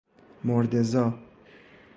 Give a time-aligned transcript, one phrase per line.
[0.43, 1.13] مرده زا